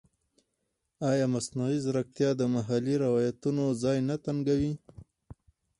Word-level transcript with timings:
ایا 1.09 1.25
مصنوعي 1.35 1.77
ځیرکتیا 1.83 2.29
د 2.35 2.41
محلي 2.55 2.95
روایتونو 3.05 3.63
ځای 3.83 3.97
نه 4.09 4.15
تنګوي؟ 4.25 4.73